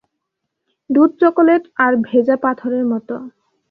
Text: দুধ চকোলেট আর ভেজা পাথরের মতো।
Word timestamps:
দুধ 0.89 1.11
চকোলেট 1.21 1.63
আর 1.83 1.93
ভেজা 2.07 2.35
পাথরের 2.43 2.85
মতো। 2.91 3.15